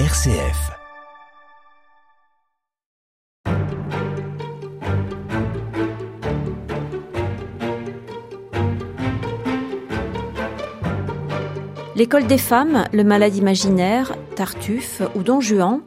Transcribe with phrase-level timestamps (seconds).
[0.00, 0.72] RCF.
[11.94, 15.82] L'école des femmes, le malade imaginaire, Tartuffe ou Don Juan,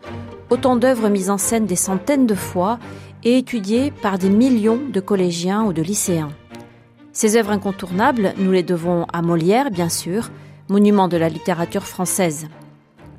[0.49, 2.79] autant d'œuvres mises en scène des centaines de fois
[3.25, 6.31] et étudiées par des millions de collégiens ou de lycéens.
[7.11, 10.29] Ces œuvres incontournables, nous les devons à Molière, bien sûr,
[10.69, 12.47] monument de la littérature française.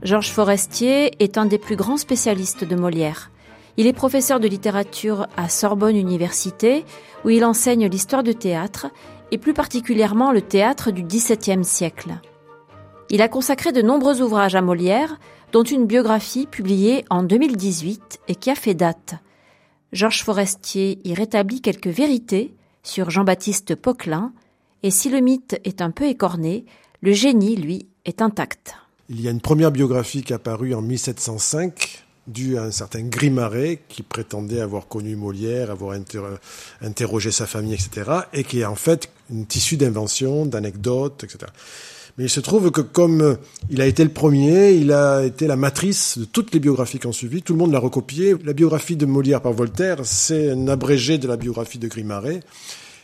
[0.03, 3.33] Georges Forestier est un des plus grands spécialistes de Molière.
[3.77, 6.85] Il est professeur de littérature à Sorbonne Université,
[7.25, 8.87] où il enseigne l'histoire du théâtre,
[9.33, 12.13] et plus particulièrement le théâtre du XVIIe siècle.
[13.11, 15.19] Il a consacré de nombreux ouvrages à Molière,
[15.53, 19.17] dont une biographie publiée en 2018 et qui a fait date.
[19.93, 24.33] Georges Forestier y rétablit quelques vérités sur Jean-Baptiste Poquelin,
[24.85, 26.67] et si le mythe est un peu écorné,
[27.01, 28.77] le génie, lui, est intact.
[29.11, 33.01] Il y a une première biographie qui est apparue en 1705, due à un certain
[33.05, 35.97] Grimaret, qui prétendait avoir connu Molière, avoir
[36.83, 41.51] interrogé sa famille, etc., et qui est en fait une tissu d'inventions, d'anecdotes, etc.
[42.19, 43.39] Mais il se trouve que comme
[43.71, 47.07] il a été le premier, il a été la matrice de toutes les biographies qui
[47.07, 47.41] ont suivi.
[47.43, 48.35] Tout le monde l'a recopié.
[48.45, 52.41] La biographie de Molière par Voltaire, c'est un abrégé de la biographie de Grimaret.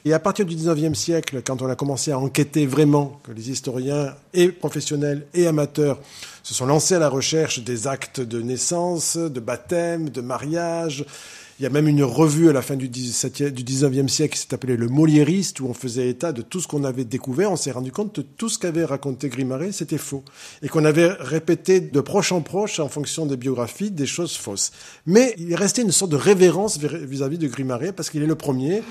[0.07, 3.51] Et à partir du 19e siècle, quand on a commencé à enquêter vraiment, que les
[3.51, 5.99] historiens et professionnels et amateurs
[6.43, 11.07] se sont lancés à la recherche des actes de naissance, de baptême, de mariage,
[11.59, 14.41] il y a même une revue à la fin du, 17 du 19e siècle qui
[14.41, 17.53] s'est appelée Le Moliériste, où on faisait état de tout ce qu'on avait découvert.
[17.53, 20.25] On s'est rendu compte que tout ce qu'avait raconté Grimaret, c'était faux.
[20.63, 24.73] Et qu'on avait répété de proche en proche, en fonction des biographies, des choses fausses.
[25.07, 28.35] Mais il est resté une sorte de révérence vis-à-vis de Grimaret, parce qu'il est le
[28.35, 28.83] premier.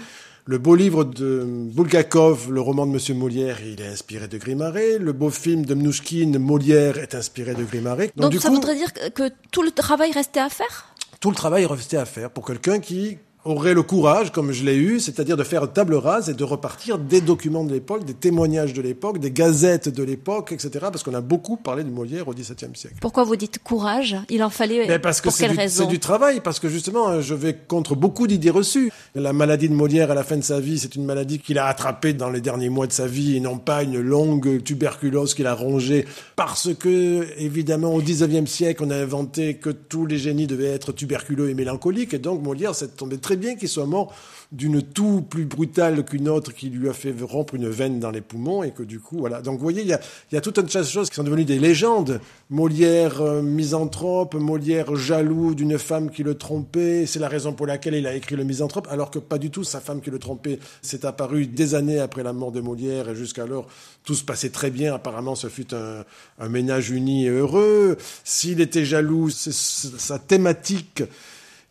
[0.45, 4.97] Le beau livre de Bulgakov, le roman de Monsieur Molière, il est inspiré de Grimaret.
[5.00, 8.11] Le beau film de Mnouchkine, Molière, est inspiré de Grimaret.
[8.17, 10.94] Donc, ça voudrait dire que tout le travail restait à faire?
[11.23, 14.75] tout le travail restait à faire pour quelqu'un qui aurait le courage, comme je l'ai
[14.75, 18.73] eu, c'est-à-dire de faire table rase et de repartir des documents de l'époque, des témoignages
[18.73, 20.69] de l'époque, des gazettes de l'époque, etc.
[20.81, 22.95] Parce qu'on a beaucoup parlé de Molière au XVIIe siècle.
[23.01, 24.16] Pourquoi vous dites courage?
[24.29, 25.84] Il en fallait Mais parce que pour quelle du, raison?
[25.84, 28.91] C'est du travail, parce que justement, je vais contre beaucoup d'idées reçues.
[29.16, 31.66] La maladie de Molière à la fin de sa vie, c'est une maladie qu'il a
[31.66, 35.47] attrapée dans les derniers mois de sa vie et non pas une longue tuberculose qu'il
[35.47, 40.47] a rongée parce que, évidemment, au XIXe siècle, on a inventé que tous les génies
[40.47, 44.13] devaient être tuberculeux et mélancoliques et donc Molière s'est tombé très bien qu'il soit mort
[44.53, 48.21] d'une toux plus brutale qu'une autre qui lui a fait rompre une veine dans les
[48.21, 49.41] poumons et que du coup, voilà.
[49.41, 49.99] Donc vous voyez, il y a,
[50.31, 52.21] il y a tout un tas de choses qui sont devenues des légendes.
[52.51, 57.05] Molière euh, misanthrope, Molière jaloux d'une femme qui le trompait.
[57.07, 59.63] C'est la raison pour laquelle il a écrit le misanthrope, alors que pas du tout.
[59.63, 63.15] Sa femme qui le trompait, s'est apparue des années après la mort de Molière et
[63.15, 63.67] jusqu'alors
[64.03, 64.94] tout se passait très bien.
[64.94, 66.03] Apparemment, ce fut un,
[66.39, 67.97] un ménage uni et heureux.
[68.23, 71.03] S'il était jaloux, sa thématique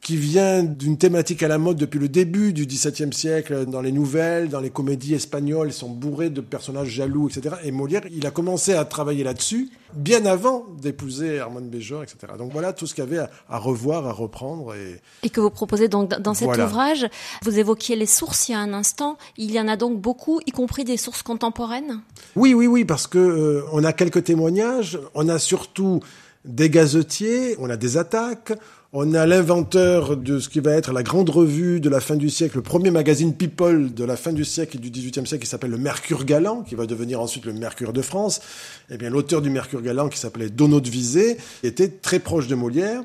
[0.02, 3.92] qui vient d'une thématique à la mode depuis le début du XVIIe siècle, dans les
[3.92, 7.54] nouvelles, dans les comédies espagnoles, ils sont bourrés de personnages jaloux, etc.
[7.62, 12.32] Et Molière, il a commencé à travailler là-dessus, bien avant d'épouser Hermann Béjor, etc.
[12.36, 14.74] Donc voilà tout ce qu'il y avait à, revoir, à reprendre.
[14.74, 17.06] Et, et que vous proposez donc dans cet ouvrage,
[17.42, 20.40] vous évoquiez les sources il y a un instant, il y en a donc beaucoup,
[20.46, 22.00] y compris des sources contemporaines?
[22.34, 26.00] Oui, oui, oui, parce que euh, on a quelques témoignages, on a surtout
[26.44, 28.52] des gazetiers, on a des attaques,
[28.94, 32.28] on a l'inventeur de ce qui va être la grande revue de la fin du
[32.28, 35.48] siècle, le premier magazine People de la fin du siècle et du XVIIIe siècle qui
[35.48, 38.42] s'appelle le Mercure Galant, qui va devenir ensuite le Mercure de France.
[38.90, 43.02] Eh bien, l'auteur du Mercure Galant, qui s'appelait de Visé, était très proche de Molière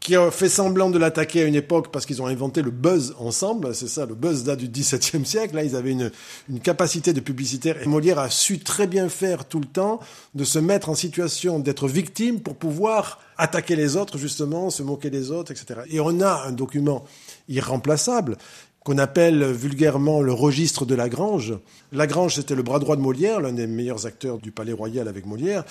[0.00, 3.14] qui a fait semblant de l'attaquer à une époque parce qu'ils ont inventé le buzz
[3.18, 3.74] ensemble.
[3.74, 5.54] C'est ça, le buzz date du XVIIe siècle.
[5.54, 6.10] Là, ils avaient une,
[6.48, 7.80] une capacité de publicitaire.
[7.82, 10.00] Et Molière a su très bien faire tout le temps
[10.34, 15.10] de se mettre en situation d'être victime pour pouvoir attaquer les autres, justement, se moquer
[15.10, 15.80] des autres, etc.
[15.90, 17.04] Et on a un document
[17.48, 18.38] irremplaçable
[18.84, 21.54] qu'on appelle vulgairement le registre de Lagrange.
[21.92, 25.26] Lagrange, c'était le bras droit de Molière, l'un des meilleurs acteurs du Palais Royal avec
[25.26, 25.64] Molière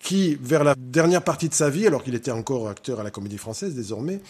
[0.00, 3.10] qui, vers la dernière partie de sa vie, alors qu'il était encore acteur à la
[3.10, 4.20] Comédie Française désormais,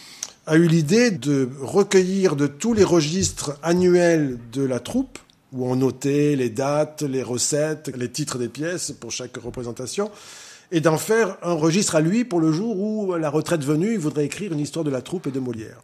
[0.47, 5.19] a eu l'idée de recueillir de tous les registres annuels de la troupe,
[5.53, 10.11] où on notait les dates, les recettes, les titres des pièces pour chaque représentation,
[10.73, 13.99] et d'en faire un registre à lui pour le jour où, la retraite venue, il
[13.99, 15.83] voudrait écrire une histoire de la troupe et de Molière.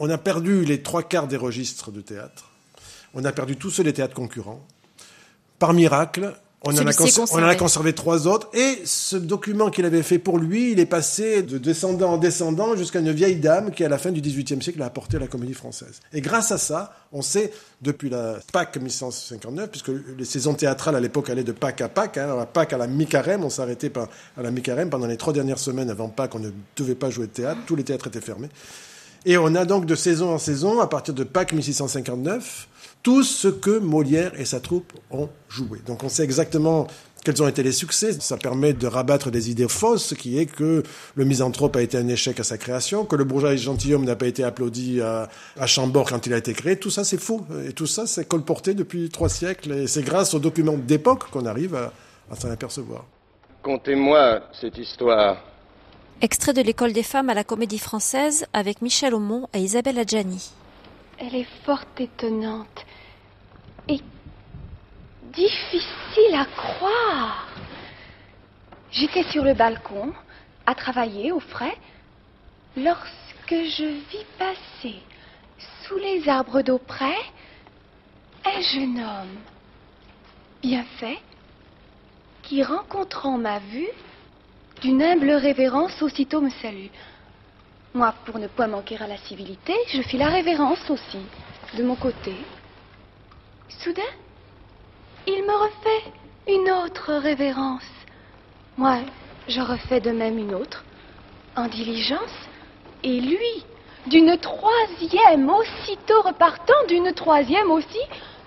[0.00, 2.50] On a perdu les trois quarts des registres de théâtre.
[3.14, 4.64] On a perdu tous ceux des théâtres concurrents.
[5.58, 8.48] Par miracle, On en, a conservé trois autres.
[8.52, 12.76] Et ce document qu'il avait fait pour lui, il est passé de descendant en descendant
[12.76, 15.28] jusqu'à une vieille dame qui, à la fin du XVIIIe siècle, a apporté à la
[15.28, 16.00] comédie française.
[16.12, 21.00] Et grâce à ça, on sait, depuis la Pâques 1659, puisque les saisons théâtrales à
[21.00, 23.92] l'époque allaient de Pâques à Pâques, hein, la Pâques à la mi-carême, on s'arrêtait
[24.36, 24.90] à la mi-carême.
[24.90, 27.76] Pendant les trois dernières semaines avant Pâques, on ne devait pas jouer de théâtre, tous
[27.76, 28.48] les théâtres étaient fermés.
[29.28, 32.66] Et on a donc de saison en saison, à partir de Pâques 1659,
[33.02, 35.80] tout ce que Molière et sa troupe ont joué.
[35.86, 36.86] Donc on sait exactement
[37.22, 38.14] quels ont été les succès.
[38.20, 40.82] Ça permet de rabattre des idées fausses, qui est que
[41.14, 44.28] le misanthrope a été un échec à sa création, que le bourgeois gentilhomme n'a pas
[44.28, 45.28] été applaudi à,
[45.66, 46.76] Chambord quand il a été créé.
[46.76, 47.44] Tout ça, c'est faux.
[47.68, 49.72] Et tout ça, c'est colporté depuis trois siècles.
[49.72, 51.92] Et c'est grâce aux documents d'époque qu'on arrive à,
[52.30, 53.04] à s'en apercevoir.
[53.62, 55.36] Contez-moi cette histoire.
[56.20, 60.50] Extrait de l'école des femmes à la comédie française avec Michel Aumont et Isabelle Adjani.
[61.20, 62.84] Elle est fort étonnante
[63.88, 64.00] et
[65.32, 67.46] difficile à croire.
[68.90, 70.12] J'étais sur le balcon,
[70.66, 71.76] à travailler au frais,
[72.76, 74.96] lorsque je vis passer,
[75.84, 77.16] sous les arbres d'auprès,
[78.44, 79.36] un jeune homme,
[80.62, 81.18] bien fait,
[82.42, 83.88] qui, rencontrant ma vue,
[84.80, 86.88] d'une humble révérence aussitôt me salue.
[87.94, 91.18] Moi, pour ne point manquer à la civilité, je fis la révérence aussi,
[91.76, 92.34] de mon côté.
[93.68, 94.02] Soudain,
[95.26, 96.12] il me refait
[96.48, 97.82] une autre révérence.
[98.76, 98.98] Moi,
[99.48, 100.84] je refais de même une autre,
[101.56, 102.48] en diligence,
[103.02, 103.64] et lui,
[104.06, 107.98] d'une troisième, aussitôt repartant d'une troisième aussi,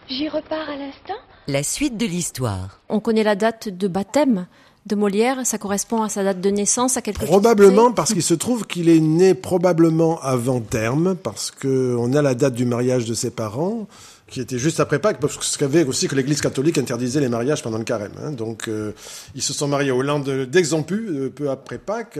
[0.08, 1.20] j'y repars à l'instant.
[1.48, 2.80] La suite de l'histoire.
[2.90, 4.48] On connaît la date de baptême
[4.88, 8.34] de Molière, ça correspond à sa date de naissance, à quelque Probablement parce qu'il se
[8.34, 13.14] trouve qu'il est né probablement avant terme, parce qu'on a la date du mariage de
[13.14, 13.88] ses parents
[14.32, 17.28] qui était juste après Pâques, parce que ce qu'avait aussi que l'Église catholique interdisait les
[17.28, 18.14] mariages pendant le carême.
[18.24, 18.32] Hein.
[18.32, 18.94] Donc, euh,
[19.36, 22.18] ils se sont mariés au land d'Exempu, euh, peu après Pâques,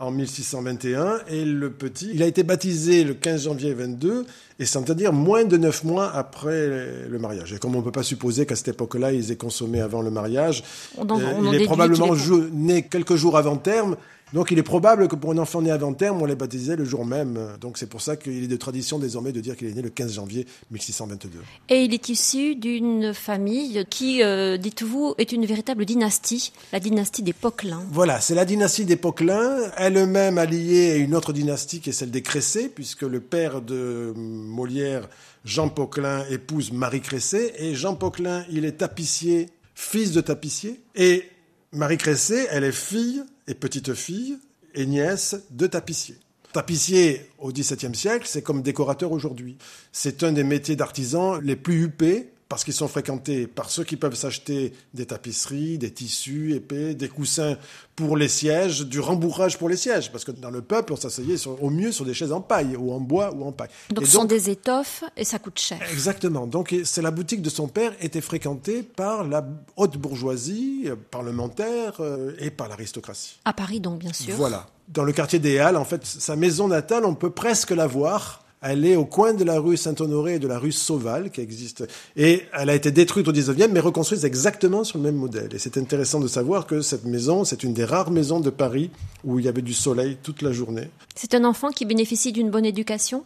[0.00, 4.24] en 1621, et le petit, il a été baptisé le 15 janvier 22,
[4.58, 7.52] et c'est-à-dire moins de neuf mois après le mariage.
[7.52, 10.10] Et comme on ne peut pas supposer qu'à cette époque-là, ils aient consommé avant le
[10.10, 10.64] mariage,
[10.98, 12.14] il est probablement
[12.52, 13.96] né quelques jours avant terme,
[14.32, 16.84] donc il est probable que pour un enfant né avant terme, on l'ait baptisé le
[16.84, 17.38] jour même.
[17.60, 19.90] Donc c'est pour ça qu'il est de tradition désormais de dire qu'il est né le
[19.90, 21.38] 15 janvier 1622.
[21.68, 27.22] Et il est issu d'une famille qui, euh, dites-vous, est une véritable dynastie, la dynastie
[27.22, 27.82] des Poquelins.
[27.90, 29.56] Voilà, c'est la dynastie des Poquelins,
[29.90, 34.12] elle-même alliée à une autre dynastie qui est celle des Cressé, puisque le père de
[34.16, 35.08] Molière,
[35.44, 41.24] Jean Poquelin, épouse Marie Cressé, et Jean Poquelin, il est tapissier, fils de tapissier, et
[41.72, 44.38] Marie Cressé, elle est fille et petite-fille
[44.74, 46.18] et nièce de tapissiers.
[46.52, 49.56] Tapissier au XVIIe siècle, c'est comme décorateur aujourd'hui.
[49.92, 53.94] C'est un des métiers d'artisan les plus huppés parce qu'ils sont fréquentés par ceux qui
[53.94, 57.56] peuvent s'acheter des tapisseries, des tissus épais, des coussins
[57.94, 61.36] pour les sièges, du rembourrage pour les sièges, parce que dans le peuple, on s'asseyait
[61.46, 63.68] au mieux sur des chaises en paille, ou en bois, ou en paille.
[63.90, 65.78] Donc ce sont des étoffes et ça coûte cher.
[65.92, 66.48] Exactement.
[66.48, 69.46] Donc c'est la boutique de son père était fréquentée par la
[69.76, 73.38] haute bourgeoisie, euh, parlementaire euh, et par l'aristocratie.
[73.44, 74.34] À Paris donc, bien sûr.
[74.34, 74.66] Voilà.
[74.88, 78.42] Dans le quartier des Halles, en fait, sa maison natale, on peut presque la voir
[78.62, 81.86] elle est au coin de la rue Saint-Honoré et de la rue Sauval qui existe.
[82.16, 85.54] Et elle a été détruite au 19e, mais reconstruite exactement sur le même modèle.
[85.54, 88.90] Et c'est intéressant de savoir que cette maison, c'est une des rares maisons de Paris
[89.24, 90.90] où il y avait du soleil toute la journée.
[91.14, 93.24] C'est un enfant qui bénéficie d'une bonne éducation?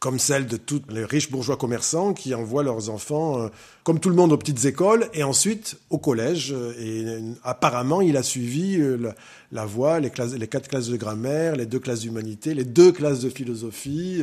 [0.00, 3.48] Comme celle de tous les riches bourgeois commerçants qui envoient leurs enfants, euh,
[3.84, 6.52] comme tout le monde, aux petites écoles et ensuite au collège.
[6.80, 7.04] Et
[7.44, 9.12] apparemment, il a suivi euh,
[9.52, 12.90] la, voie, les, classes, les quatre classes de grammaire, les deux classes d'humanité, les deux
[12.90, 14.20] classes de philosophie.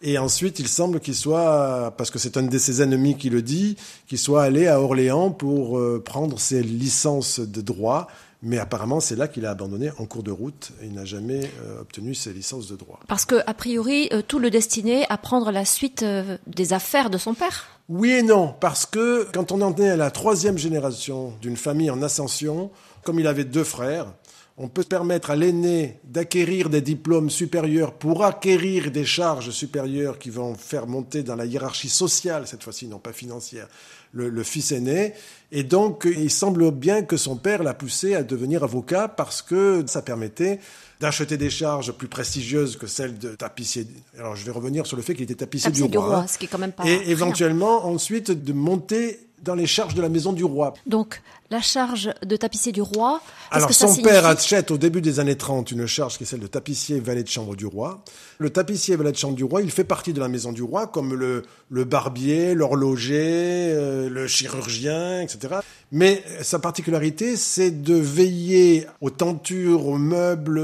[0.00, 3.42] Et ensuite, il semble qu'il soit, parce que c'est un de ses ennemis qui le
[3.42, 3.76] dit,
[4.06, 8.06] qu'il soit allé à Orléans pour euh, prendre ses licences de droit.
[8.40, 10.70] Mais apparemment, c'est là qu'il a abandonné en cours de route.
[10.80, 13.00] Et il n'a jamais euh, obtenu ses licences de droit.
[13.08, 16.04] Parce que, a priori, euh, tout le destinait à prendre la suite
[16.46, 17.66] des affaires de son père.
[17.88, 21.90] Oui et non, parce que quand on en est à la troisième génération d'une famille
[21.90, 22.70] en ascension,
[23.02, 24.12] comme il avait deux frères,
[24.60, 30.30] on peut permettre à l'aîné d'acquérir des diplômes supérieurs pour acquérir des charges supérieures qui
[30.30, 33.68] vont faire monter dans la hiérarchie sociale, cette fois-ci, non pas financière,
[34.12, 35.14] le, fils aîné.
[35.52, 39.84] Et donc, il semble bien que son père l'a poussé à devenir avocat parce que
[39.86, 40.58] ça permettait
[40.98, 43.86] d'acheter des charges plus prestigieuses que celles de tapissier.
[44.18, 46.48] Alors, je vais revenir sur le fait qu'il était tapissier, du, roi, ce qui est
[46.48, 50.44] quand même pas et éventuellement ensuite de monter dans les charges de la maison du
[50.44, 50.74] roi.
[50.86, 53.20] Donc, la charge de tapissier du roi.
[53.50, 56.26] Alors, que son ça père achète au début des années 30 une charge qui est
[56.26, 58.02] celle de tapissier valet de chambre du roi.
[58.38, 60.86] Le tapissier valet de chambre du roi, il fait partie de la maison du roi,
[60.86, 65.56] comme le, le barbier, l'horloger, euh, le chirurgien, etc.
[65.90, 70.60] Mais sa particularité, c'est de veiller aux tentures, aux meubles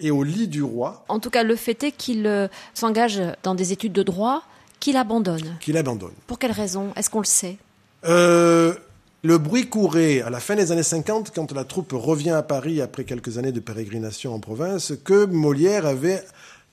[0.00, 3.54] et au lit du roi, En tout cas, le fait est qu'il euh, s'engage dans
[3.56, 4.42] des études de droit
[4.78, 5.56] qu'il abandonne.
[5.60, 6.12] qu'il abandonne.
[6.28, 6.92] Pour quelle raison?
[6.94, 7.56] Est-ce qu'on le sait?
[8.04, 8.74] Euh,
[9.22, 12.80] le bruit courait à la fin des années 50, quand la troupe revient à Paris
[12.80, 16.22] après quelques années de pérégrination en province, que Molière avait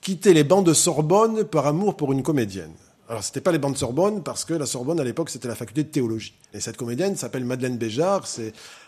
[0.00, 2.72] quitté les bancs de Sorbonne par amour pour une comédienne.
[3.08, 5.54] Alors, c'était pas les bancs de Sorbonne, parce que la Sorbonne, à l'époque, c'était la
[5.54, 6.34] faculté de théologie.
[6.52, 8.26] Et cette comédienne s'appelle Madeleine Béjart.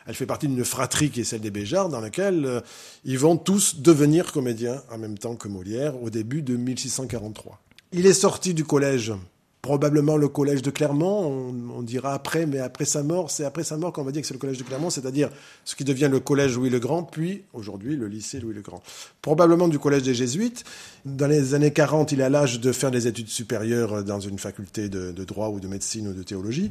[0.06, 2.60] Elle fait partie d'une fratrie qui est celle des Béjart, dans laquelle euh,
[3.04, 7.60] ils vont tous devenir comédiens en même temps que Molière, au début de 1643.
[7.92, 9.12] Il est sorti du collège
[9.62, 13.76] probablement le collège de Clermont, on, dira après, mais après sa mort, c'est après sa
[13.76, 15.30] mort qu'on va dire que c'est le collège de Clermont, c'est-à-dire
[15.64, 18.82] ce qui devient le collège Louis le Grand, puis aujourd'hui le lycée Louis le Grand.
[19.20, 20.64] Probablement du collège des Jésuites.
[21.04, 24.88] Dans les années 40, il a l'âge de faire des études supérieures dans une faculté
[24.88, 26.70] de, de droit ou de médecine ou de théologie,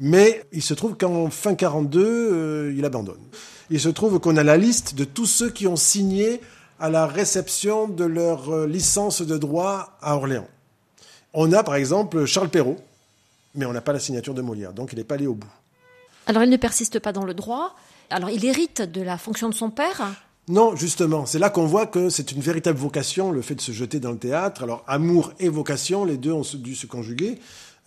[0.00, 3.20] mais il se trouve qu'en fin 42, euh, il abandonne.
[3.70, 6.40] Il se trouve qu'on a la liste de tous ceux qui ont signé
[6.80, 10.48] à la réception de leur euh, licence de droit à Orléans.
[11.34, 12.78] On a par exemple Charles Perrault,
[13.54, 15.50] mais on n'a pas la signature de Molière, donc il n'est pas allé au bout.
[16.26, 17.74] Alors, il ne persiste pas dans le droit.
[18.10, 20.02] Alors, il hérite de la fonction de son père.
[20.48, 23.72] Non, justement, c'est là qu'on voit que c'est une véritable vocation, le fait de se
[23.72, 24.62] jeter dans le théâtre.
[24.62, 27.38] Alors, amour et vocation, les deux ont dû se conjuguer,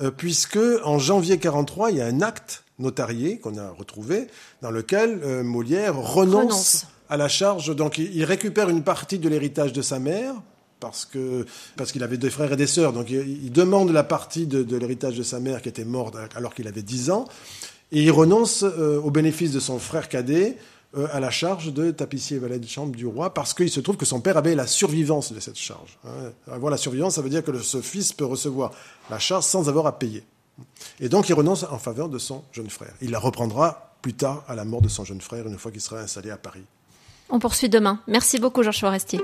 [0.01, 4.27] euh, puisque en janvier 43, il y a un acte notarié qu'on a retrouvé,
[4.61, 6.87] dans lequel euh, Molière renonce, Renonce.
[7.09, 7.73] à la charge.
[7.75, 10.33] Donc, il, il récupère une partie de l'héritage de sa mère,
[10.79, 12.93] parce que parce qu'il avait des frères et des sœurs.
[12.93, 16.67] Donc, il, demande la partie de, l'héritage de sa mère qui était morte alors qu'il
[16.67, 17.25] avait 10 ans,
[17.91, 20.57] et il renonce euh, au bénéfice de son frère cadet
[20.97, 23.79] euh, à la charge de tapissier et valet de chambre du roi, parce qu'il se
[23.79, 25.97] trouve que son père avait la survivance de cette charge.
[26.05, 26.31] hein.
[26.51, 28.71] Avoir la survivance, ça veut dire que ce fils peut recevoir
[29.09, 30.23] la charge sans avoir à payer.
[30.99, 32.93] Et donc il renonce en faveur de son jeune frère.
[33.01, 35.81] Il la reprendra plus tard à la mort de son jeune frère, une fois qu'il
[35.81, 36.63] sera installé à Paris.
[37.29, 37.99] On poursuit demain.
[38.07, 39.19] Merci beaucoup, Georges Forestier.